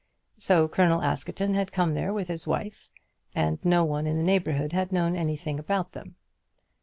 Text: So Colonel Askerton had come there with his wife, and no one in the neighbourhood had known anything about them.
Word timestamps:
So 0.39 0.67
Colonel 0.67 1.03
Askerton 1.03 1.53
had 1.53 1.71
come 1.71 1.93
there 1.93 2.11
with 2.11 2.27
his 2.27 2.47
wife, 2.47 2.89
and 3.35 3.63
no 3.63 3.85
one 3.85 4.07
in 4.07 4.17
the 4.17 4.23
neighbourhood 4.23 4.73
had 4.73 4.91
known 4.91 5.15
anything 5.15 5.59
about 5.59 5.91
them. 5.91 6.15